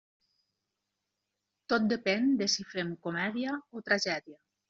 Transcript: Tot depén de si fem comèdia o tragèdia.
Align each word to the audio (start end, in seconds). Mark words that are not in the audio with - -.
Tot 1.73 1.85
depén 1.91 2.25
de 2.41 2.47
si 2.53 2.65
fem 2.71 2.97
comèdia 3.09 3.61
o 3.81 3.85
tragèdia. 3.91 4.43